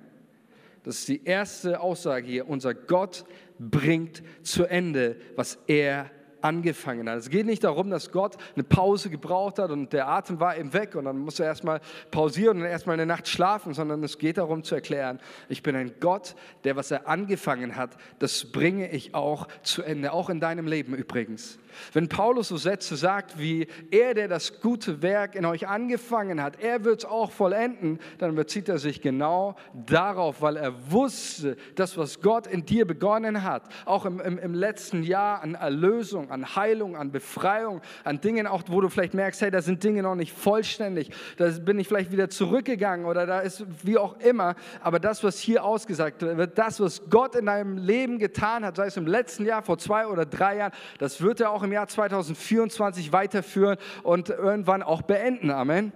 [0.85, 2.47] Das ist die erste Aussage hier.
[2.47, 3.25] Unser Gott
[3.57, 7.17] bringt zu Ende, was er angefangen hat.
[7.17, 10.71] Es geht nicht darum, dass Gott eine Pause gebraucht hat und der Atem war eben
[10.73, 14.37] weg und dann muss er erstmal pausieren und erstmal eine Nacht schlafen, sondern es geht
[14.37, 15.19] darum zu erklären,
[15.49, 20.13] ich bin ein Gott, der was er angefangen hat, das bringe ich auch zu Ende,
[20.13, 21.57] auch in deinem Leben übrigens.
[21.93, 26.59] Wenn Paulus so Sätze sagt wie, er, der das gute Werk in euch angefangen hat,
[26.61, 31.97] er wird es auch vollenden, dann bezieht er sich genau darauf, weil er wusste, das,
[31.97, 36.55] was Gott in dir begonnen hat, auch im, im, im letzten Jahr an Erlösung, an
[36.55, 40.15] Heilung, an Befreiung, an Dingen auch, wo du vielleicht merkst, hey, da sind Dinge noch
[40.15, 44.99] nicht vollständig, da bin ich vielleicht wieder zurückgegangen oder da ist wie auch immer, aber
[44.99, 48.97] das, was hier ausgesagt wird, das, was Gott in deinem Leben getan hat, sei es
[48.97, 53.11] im letzten Jahr, vor zwei oder drei Jahren, das wird er auch im Jahr 2024
[53.11, 55.51] weiterführen und irgendwann auch beenden.
[55.51, 55.91] Amen.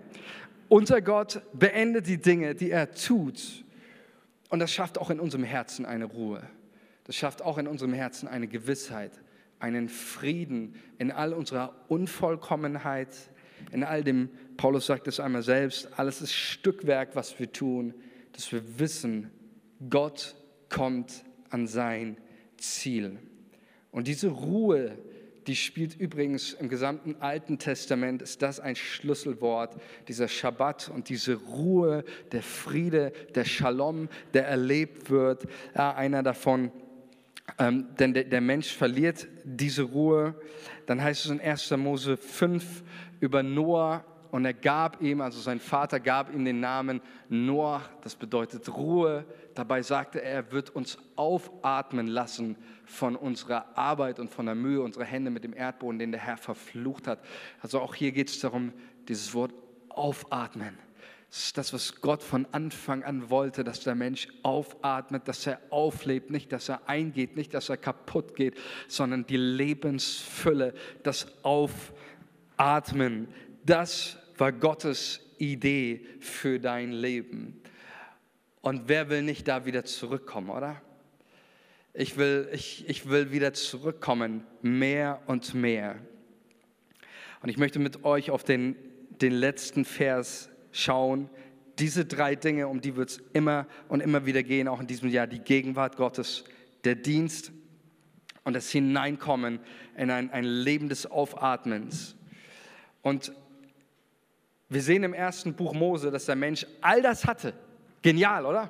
[0.67, 3.63] Unser Gott beendet die Dinge, die er tut.
[4.49, 6.41] Und das schafft auch in unserem Herzen eine Ruhe.
[7.05, 9.11] Das schafft auch in unserem Herzen eine Gewissheit,
[9.59, 13.15] einen Frieden in all unserer Unvollkommenheit,
[13.71, 17.93] in all dem, Paulus sagt es einmal selbst, alles ist Stückwerk, was wir tun,
[18.33, 19.31] dass wir wissen,
[19.89, 20.35] Gott
[20.69, 22.17] kommt an sein
[22.57, 23.17] Ziel.
[23.91, 24.97] Und diese Ruhe,
[25.49, 31.33] die spielt übrigens im gesamten Alten Testament, ist das ein Schlüsselwort, dieser Schabbat und diese
[31.33, 35.47] Ruhe, der Friede, der Shalom, der erlebt wird.
[35.75, 36.71] Ja, einer davon,
[37.57, 40.35] ähm, denn der, der Mensch verliert diese Ruhe.
[40.85, 41.71] Dann heißt es in 1.
[41.77, 42.83] Mose 5
[43.19, 48.15] über Noah, und er gab ihm, also sein Vater gab ihm den Namen Noah, das
[48.15, 49.25] bedeutet Ruhe.
[49.55, 54.81] Dabei sagte er, er wird uns aufatmen lassen von unserer Arbeit und von der Mühe
[54.81, 57.19] unserer Hände mit dem Erdboden, den der Herr verflucht hat.
[57.61, 58.71] Also auch hier geht es darum,
[59.07, 59.53] dieses Wort
[59.89, 60.77] aufatmen.
[61.29, 65.59] Das ist das, was Gott von Anfang an wollte, dass der Mensch aufatmet, dass er
[65.69, 73.27] auflebt, nicht, dass er eingeht, nicht, dass er kaputt geht, sondern die Lebensfülle, das Aufatmen,
[73.63, 77.61] das war Gottes Idee für dein Leben.
[78.61, 80.81] Und wer will nicht da wieder zurückkommen, oder?
[81.93, 85.97] Ich will, ich, ich will wieder zurückkommen, mehr und mehr.
[87.41, 88.75] Und ich möchte mit euch auf den,
[89.21, 91.29] den letzten Vers schauen.
[91.79, 95.09] Diese drei Dinge, um die wird es immer und immer wieder gehen, auch in diesem
[95.09, 95.27] Jahr.
[95.27, 96.43] Die Gegenwart Gottes,
[96.83, 97.51] der Dienst
[98.43, 99.59] und das Hineinkommen
[99.97, 102.15] in ein, ein Leben des Aufatmens.
[103.01, 103.31] Und
[104.69, 107.53] wir sehen im ersten Buch Mose, dass der Mensch all das hatte.
[108.03, 108.69] Genial, oder?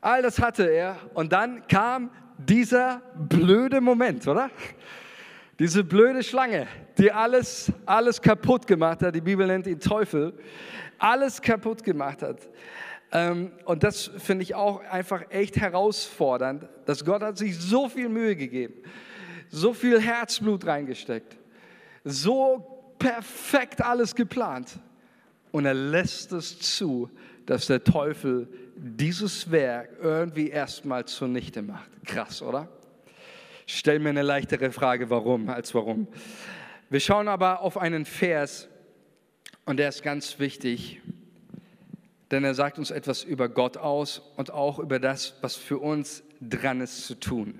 [0.00, 0.96] All das hatte er.
[1.12, 4.50] Und dann kam dieser blöde Moment, oder?
[5.58, 9.14] Diese blöde Schlange, die alles, alles kaputt gemacht hat.
[9.14, 10.32] Die Bibel nennt ihn Teufel.
[10.98, 12.48] Alles kaputt gemacht hat.
[13.12, 18.08] Ähm, und das finde ich auch einfach echt herausfordernd, dass Gott hat sich so viel
[18.08, 18.74] Mühe gegeben,
[19.48, 21.36] so viel Herzblut reingesteckt,
[22.02, 24.78] so perfekt alles geplant
[25.56, 27.10] und er lässt es zu,
[27.46, 31.88] dass der Teufel dieses Werk irgendwie erstmal zunichte macht.
[32.04, 32.68] Krass, oder?
[33.64, 36.08] Stell mir eine leichtere Frage, warum, als warum.
[36.90, 38.68] Wir schauen aber auf einen Vers
[39.64, 41.00] und der ist ganz wichtig,
[42.30, 46.22] denn er sagt uns etwas über Gott aus und auch über das, was für uns
[46.42, 47.58] dran ist zu tun.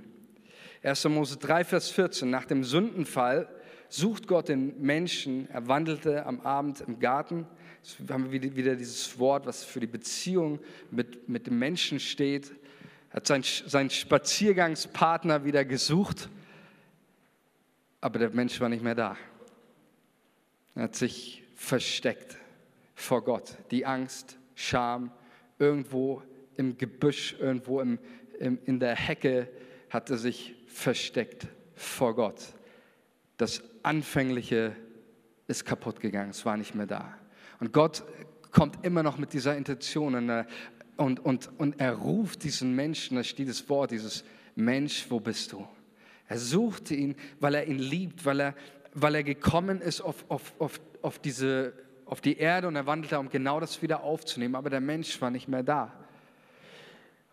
[0.82, 1.02] 1.
[1.06, 3.48] Mose 3, Vers 14, nach dem Sündenfall
[3.88, 7.46] sucht Gott den Menschen, er wandelte am Abend im Garten
[7.86, 10.58] Jetzt haben wir wieder dieses Wort, was für die Beziehung
[10.90, 12.50] mit, mit dem Menschen steht.
[13.10, 16.28] Er hat seinen, seinen Spaziergangspartner wieder gesucht,
[18.00, 19.16] aber der Mensch war nicht mehr da.
[20.74, 22.36] Er hat sich versteckt
[22.96, 23.56] vor Gott.
[23.70, 25.12] Die Angst, Scham,
[25.60, 26.22] irgendwo
[26.56, 28.00] im Gebüsch, irgendwo im,
[28.40, 29.48] im, in der Hecke
[29.90, 31.46] hat er sich versteckt
[31.76, 32.42] vor Gott.
[33.36, 34.74] Das Anfängliche
[35.46, 37.14] ist kaputt gegangen, es war nicht mehr da.
[37.60, 38.04] Und Gott
[38.50, 40.46] kommt immer noch mit dieser Intention und,
[40.96, 44.24] und, und, und er ruft diesen Menschen, da steht das Wort, dieses
[44.56, 45.66] Mensch, wo bist du?
[46.26, 48.54] Er suchte ihn, weil er ihn liebt, weil er,
[48.94, 51.72] weil er gekommen ist auf, auf, auf, auf, diese,
[52.06, 54.56] auf die Erde und er wandelte, um genau das wieder aufzunehmen.
[54.56, 55.92] Aber der Mensch war nicht mehr da.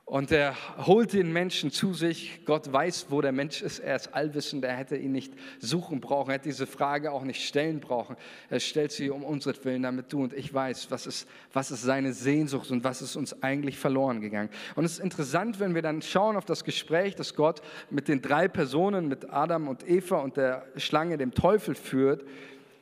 [0.06, 2.42] Und er holt den Menschen zu sich.
[2.46, 3.80] Gott weiß, wo der Mensch ist.
[3.80, 4.66] Er ist allwissend.
[4.66, 6.30] Er hätte ihn nicht suchen brauchen.
[6.30, 8.18] Er hätte diese Frage auch nicht stellen brauchen.
[8.50, 12.12] Er stellt sie um unseren damit du und ich weiß, was ist, was ist seine
[12.12, 14.50] Sehnsucht und was ist uns eigentlich verloren gegangen.
[14.76, 18.22] Und es ist interessant, wenn wir dann schauen auf das Gespräch, das Gott mit den
[18.22, 22.26] drei Personen, mit Adam und Eva und der Schlange, dem Teufel führt.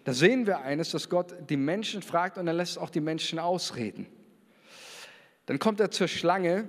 [0.05, 3.37] Da sehen wir eines, dass Gott die Menschen fragt und er lässt auch die Menschen
[3.37, 4.07] ausreden.
[5.45, 6.67] Dann kommt er zur Schlange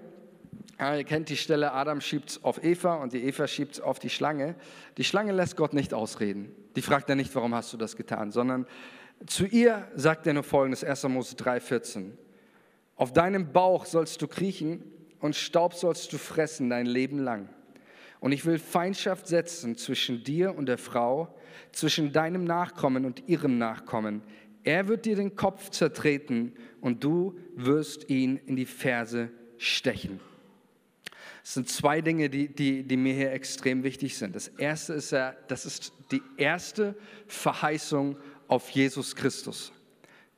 [0.79, 4.11] ja, ihr kennt die Stelle, Adam schiebt auf Eva und die Eva schiebt auf die
[4.11, 4.57] Schlange.
[4.97, 6.53] Die Schlange lässt Gott nicht ausreden.
[6.75, 8.67] Die fragt er nicht, warum hast du das getan, sondern
[9.27, 11.05] zu ihr sagt er nur folgendes, 1.
[11.05, 12.11] Mose 3,14.
[12.97, 14.83] Auf deinem Bauch sollst du kriechen
[15.21, 17.49] und Staub sollst du fressen dein Leben lang.
[18.19, 21.35] Und ich will Feindschaft setzen zwischen dir und der Frau,
[21.71, 24.23] zwischen deinem Nachkommen und ihrem Nachkommen.
[24.65, 30.21] Er wird dir den Kopf zertreten und du wirst ihn in die Ferse stechen.
[31.45, 34.37] Es sind zwei Dinge, die, die, die mir hier extrem wichtig sind.
[34.37, 36.95] Das erste ist ja, das ist die erste
[37.27, 39.73] Verheißung auf Jesus Christus.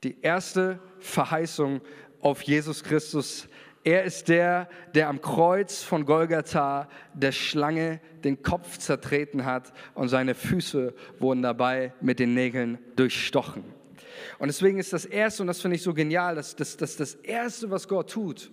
[0.03, 1.81] Die erste Verheißung
[2.21, 3.49] auf Jesus Christus.
[3.85, 10.09] Er ist der, der am Kreuz von Golgatha der Schlange den Kopf zertreten hat und
[10.09, 13.63] seine Füße wurden dabei mit den Nägeln durchstochen.
[14.39, 17.15] Und deswegen ist das Erste, und das finde ich so genial, dass das, das, das
[17.17, 18.51] Erste, was Gott tut,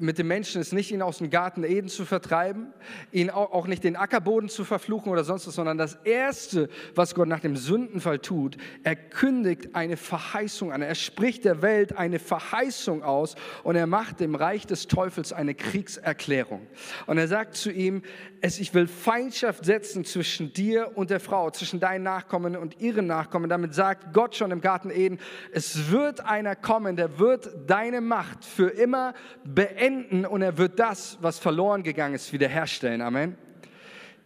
[0.00, 2.72] mit dem Menschen ist nicht, ihn aus dem Garten Eden zu vertreiben,
[3.12, 7.28] ihn auch nicht den Ackerboden zu verfluchen oder sonst was, sondern das Erste, was Gott
[7.28, 10.82] nach dem Sündenfall tut, er kündigt eine Verheißung an.
[10.82, 15.54] Er spricht der Welt eine Verheißung aus und er macht dem Reich des Teufels eine
[15.54, 16.66] Kriegserklärung.
[17.06, 18.02] Und er sagt zu ihm,
[18.40, 23.06] es, ich will Feindschaft setzen zwischen dir und der Frau, zwischen deinen Nachkommen und ihren
[23.06, 23.48] Nachkommen.
[23.48, 25.18] Damit sagt Gott schon im Garten Eden,
[25.52, 29.85] es wird einer kommen, der wird deine Macht für immer beenden
[30.26, 33.02] und er wird das, was verloren gegangen ist, wiederherstellen.
[33.02, 33.36] Amen.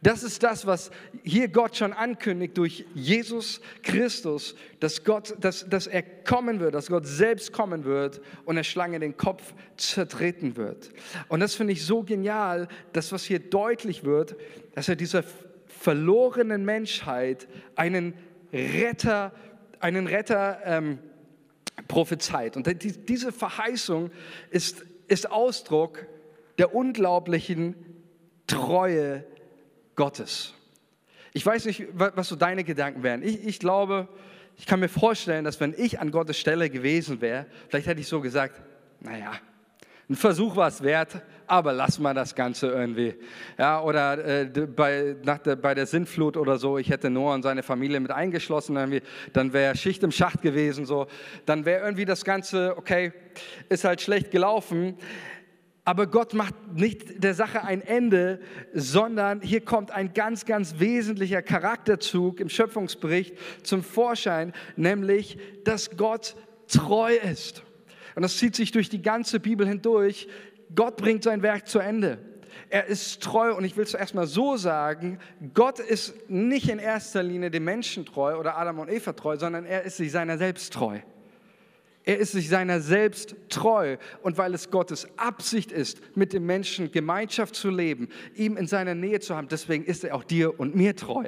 [0.02, 0.90] Das ist das, was
[1.22, 6.86] hier Gott schon ankündigt durch Jesus Christus, dass, Gott, dass, dass er kommen wird, dass
[6.86, 10.90] Gott selbst kommen wird und der Schlange den Kopf zertreten wird.
[11.28, 14.36] Und das finde ich so genial, dass was hier deutlich wird,
[14.74, 15.22] dass er dieser
[15.66, 17.46] verlorenen Menschheit
[17.76, 18.14] einen
[18.52, 19.32] Retter,
[19.80, 20.98] einen Retter ähm,
[21.88, 22.56] prophezeit.
[22.56, 22.66] Und
[23.08, 24.10] diese Verheißung
[24.50, 26.06] ist, ist Ausdruck
[26.58, 27.74] der unglaublichen
[28.46, 29.24] Treue
[29.96, 30.54] Gottes.
[31.32, 33.22] Ich weiß nicht, was so deine Gedanken wären.
[33.22, 34.08] Ich, ich glaube,
[34.56, 38.08] ich kann mir vorstellen, dass wenn ich an Gottes Stelle gewesen wäre, vielleicht hätte ich
[38.08, 38.60] so gesagt,
[39.00, 39.32] naja,
[40.10, 43.14] ein Versuch war es wert, aber lass mal das Ganze irgendwie.
[43.56, 47.44] Ja, oder äh, bei, nach der, bei der Sintflut oder so, ich hätte Noah und
[47.44, 51.06] seine Familie mit eingeschlossen, irgendwie, dann wäre Schicht im Schacht gewesen, so.
[51.46, 53.12] dann wäre irgendwie das Ganze, okay,
[53.68, 54.96] ist halt schlecht gelaufen.
[55.84, 58.40] Aber Gott macht nicht der Sache ein Ende,
[58.74, 66.34] sondern hier kommt ein ganz, ganz wesentlicher Charakterzug im Schöpfungsbericht zum Vorschein, nämlich, dass Gott
[66.66, 67.62] treu ist.
[68.20, 70.28] Und das zieht sich durch die ganze Bibel hindurch.
[70.74, 72.18] Gott bringt sein Werk zu Ende.
[72.68, 75.18] Er ist treu und ich will es erstmal so sagen,
[75.54, 79.64] Gott ist nicht in erster Linie dem Menschen treu oder Adam und Eva treu, sondern
[79.64, 80.98] er ist sich seiner selbst treu.
[82.04, 86.90] Er ist sich seiner selbst treu und weil es Gottes Absicht ist, mit dem Menschen
[86.90, 90.74] Gemeinschaft zu leben, ihm in seiner Nähe zu haben, deswegen ist er auch dir und
[90.74, 91.26] mir treu.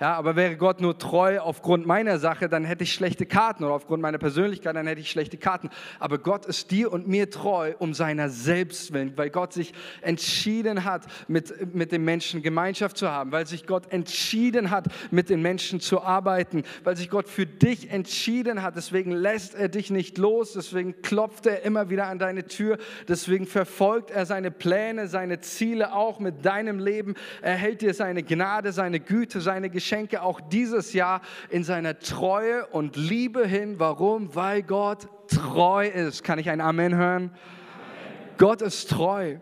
[0.00, 3.74] Ja, aber wäre Gott nur treu aufgrund meiner Sache, dann hätte ich schlechte Karten oder
[3.74, 5.70] aufgrund meiner Persönlichkeit, dann hätte ich schlechte Karten.
[5.98, 10.84] Aber Gott ist dir und mir treu um seiner selbst willen, weil Gott sich entschieden
[10.84, 15.42] hat, mit, mit dem Menschen Gemeinschaft zu haben, weil sich Gott entschieden hat, mit den
[15.42, 18.76] Menschen zu arbeiten, weil sich Gott für dich entschieden hat.
[18.76, 22.76] Deswegen lässt er dich nicht nicht los, deswegen klopft er immer wieder an deine Tür,
[23.08, 27.14] deswegen verfolgt er seine Pläne, seine Ziele auch mit deinem Leben.
[27.40, 32.66] Er hält dir seine Gnade, seine Güte, seine Geschenke auch dieses Jahr in seiner Treue
[32.66, 33.78] und Liebe hin.
[33.78, 34.34] Warum?
[34.34, 36.22] Weil Gott treu ist.
[36.24, 37.22] Kann ich ein Amen hören?
[37.22, 38.36] Amen.
[38.36, 39.36] Gott ist treu.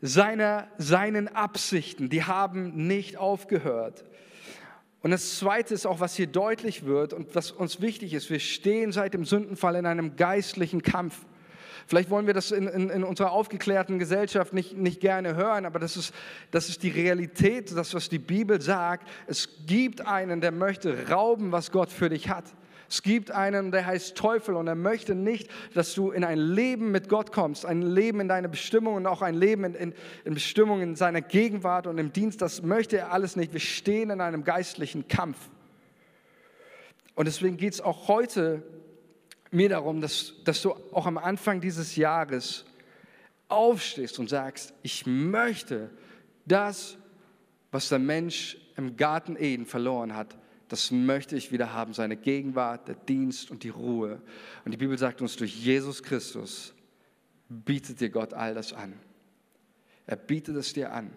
[0.00, 4.04] Seine, seinen Absichten, die haben nicht aufgehört.
[5.02, 8.40] Und das Zweite ist auch, was hier deutlich wird und was uns wichtig ist, wir
[8.40, 11.24] stehen seit dem Sündenfall in einem geistlichen Kampf.
[11.86, 15.78] Vielleicht wollen wir das in, in, in, unserer aufgeklärten Gesellschaft nicht, nicht gerne hören, aber
[15.78, 16.12] das ist,
[16.50, 19.08] das ist die Realität, das, was die Bibel sagt.
[19.26, 22.44] Es gibt einen, der möchte rauben, was Gott für dich hat.
[22.90, 26.90] Es gibt einen, der heißt Teufel und er möchte nicht, dass du in ein Leben
[26.90, 29.94] mit Gott kommst, ein Leben in deine Bestimmung und auch ein Leben in, in,
[30.24, 32.40] in Bestimmung in seiner Gegenwart und im Dienst.
[32.40, 33.52] Das möchte er alles nicht.
[33.52, 35.36] Wir stehen in einem geistlichen Kampf.
[37.14, 38.62] Und deswegen geht es auch heute
[39.50, 42.64] mir darum, dass, dass du auch am Anfang dieses Jahres
[43.48, 45.90] aufstehst und sagst, ich möchte
[46.46, 46.96] das,
[47.70, 50.38] was der Mensch im Garten Eden verloren hat,
[50.68, 54.20] das möchte ich wieder haben, seine Gegenwart, der Dienst und die Ruhe.
[54.64, 56.74] Und die Bibel sagt uns, durch Jesus Christus
[57.48, 58.92] bietet dir Gott all das an.
[60.06, 61.10] Er bietet es dir an.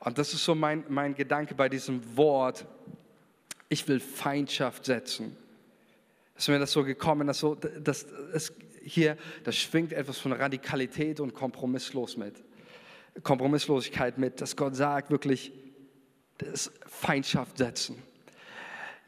[0.00, 2.66] Und das ist so mein, mein Gedanke bei diesem Wort,
[3.68, 5.36] ich will Feindschaft setzen.
[6.36, 11.20] Ist mir das so gekommen, dass so, das, das hier, da schwingt etwas von Radikalität
[11.20, 12.42] und Kompromisslos mit.
[13.22, 15.52] Kompromisslosigkeit mit, dass Gott sagt wirklich,
[16.38, 18.02] das Feindschaft setzen.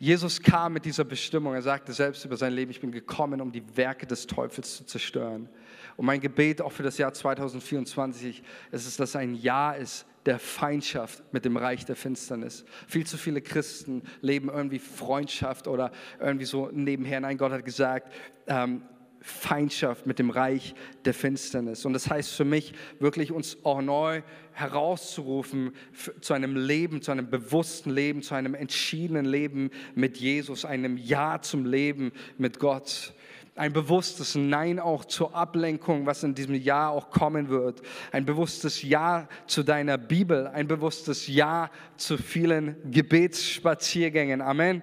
[0.02, 1.54] Jesus kam mit dieser Bestimmung.
[1.54, 4.84] Er sagte selbst über sein Leben, ich bin gekommen, um die Werke des Teufels zu
[4.84, 5.48] zerstören.
[5.96, 8.42] Und mein Gebet auch für das Jahr 2024
[8.72, 12.64] ist es, dass ein Jahr ist der Feindschaft mit dem Reich der Finsternis.
[12.88, 17.20] Viel zu viele Christen leben irgendwie Freundschaft oder irgendwie so nebenher.
[17.20, 18.12] Nein, Gott hat gesagt,
[18.48, 18.82] ähm,
[19.22, 21.84] Feindschaft mit dem Reich der Finsternis.
[21.84, 25.72] Und das heißt für mich wirklich uns auch neu herauszurufen
[26.20, 31.40] zu einem Leben, zu einem bewussten Leben, zu einem entschiedenen Leben mit Jesus, einem Ja
[31.40, 33.14] zum Leben mit Gott.
[33.54, 37.82] Ein bewusstes Nein auch zur Ablenkung, was in diesem Jahr auch kommen wird.
[38.10, 40.46] Ein bewusstes Ja zu deiner Bibel.
[40.46, 44.40] Ein bewusstes Ja zu vielen Gebetsspaziergängen.
[44.40, 44.82] Amen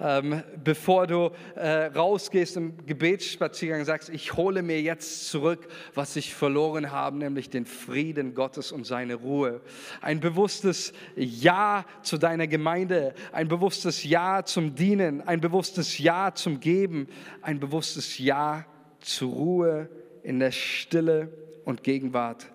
[0.00, 6.34] ähm, bevor du äh, rausgehst im Gebetsspaziergang, sagst, ich hole mir jetzt zurück, was ich
[6.34, 9.60] verloren habe, nämlich den Frieden Gottes und seine Ruhe.
[10.00, 16.60] Ein bewusstes Ja zu deiner Gemeinde, ein bewusstes Ja zum Dienen, ein bewusstes Ja zum
[16.60, 17.08] Geben,
[17.42, 17.87] ein bewusstes
[18.18, 18.64] Ja
[19.00, 19.88] zur Ruhe
[20.22, 21.32] in der Stille
[21.64, 22.46] und Gegenwart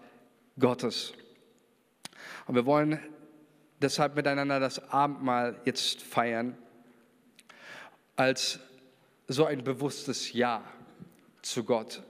[0.60, 1.14] Gottes.
[2.46, 3.00] Und wir wollen
[3.82, 6.58] deshalb miteinander das Abendmahl jetzt feiern
[8.16, 8.60] als
[9.28, 10.64] so ein bewusstes Ja
[11.42, 12.04] zu Gott.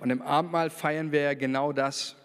[0.00, 2.16] Und im Abendmahl feiern wir ja genau das,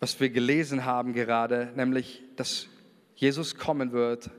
[0.00, 2.68] was wir gelesen haben gerade, nämlich, dass
[3.16, 4.30] Jesus kommen wird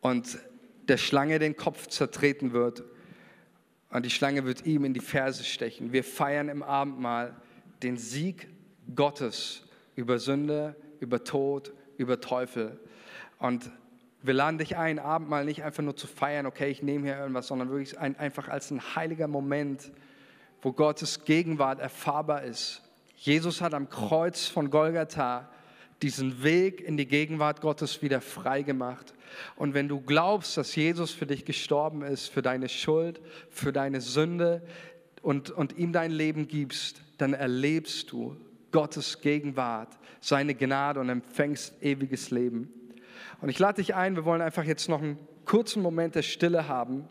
[0.00, 0.38] und
[0.88, 2.82] der Schlange den Kopf zertreten wird
[3.90, 5.92] und die Schlange wird ihm in die Ferse stechen.
[5.92, 7.34] Wir feiern im Abendmahl
[7.82, 8.48] den Sieg
[8.94, 9.62] Gottes
[9.96, 12.78] über Sünde, über Tod, über Teufel.
[13.38, 13.70] Und
[14.22, 17.46] wir laden dich ein, Abendmahl nicht einfach nur zu feiern, okay, ich nehme hier irgendwas,
[17.46, 19.90] sondern wirklich ein, einfach als ein heiliger Moment,
[20.62, 22.82] wo Gottes Gegenwart erfahrbar ist.
[23.16, 25.48] Jesus hat am Kreuz von Golgatha
[26.02, 29.14] diesen Weg in die Gegenwart Gottes wieder frei gemacht.
[29.56, 33.20] Und wenn du glaubst, dass Jesus für dich gestorben ist, für deine Schuld,
[33.50, 34.62] für deine Sünde
[35.22, 38.36] und, und ihm dein Leben gibst, dann erlebst du
[38.72, 42.72] Gottes Gegenwart, seine Gnade und empfängst ewiges Leben.
[43.40, 46.68] Und ich lade dich ein, wir wollen einfach jetzt noch einen kurzen Moment der Stille
[46.68, 47.08] haben,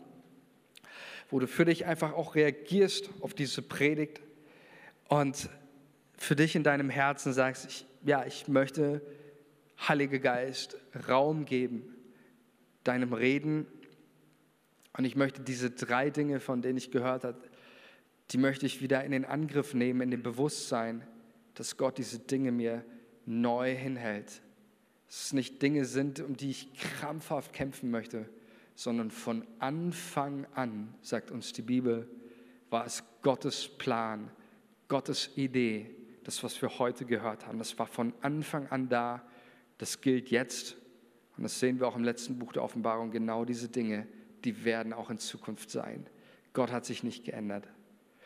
[1.30, 4.20] wo du für dich einfach auch reagierst auf diese Predigt
[5.08, 5.48] und
[6.16, 9.02] für dich in deinem Herzen sagst, ich, ja, ich möchte,
[9.88, 10.76] Heiliger Geist,
[11.08, 11.96] Raum geben,
[12.90, 13.66] deinem Reden.
[14.96, 17.40] Und ich möchte diese drei Dinge, von denen ich gehört habe,
[18.30, 21.06] die möchte ich wieder in den Angriff nehmen, in dem Bewusstsein,
[21.54, 22.84] dass Gott diese Dinge mir
[23.26, 24.42] neu hinhält
[25.10, 28.28] dass es nicht Dinge sind, um die ich krampfhaft kämpfen möchte,
[28.76, 32.08] sondern von Anfang an, sagt uns die Bibel,
[32.70, 34.30] war es Gottes Plan,
[34.86, 35.90] Gottes Idee,
[36.22, 37.58] das, was wir heute gehört haben.
[37.58, 39.20] Das war von Anfang an da,
[39.78, 40.76] das gilt jetzt.
[41.40, 44.06] Und das sehen wir auch im letzten Buch der Offenbarung, genau diese Dinge,
[44.44, 46.06] die werden auch in Zukunft sein.
[46.52, 47.66] Gott hat sich nicht geändert.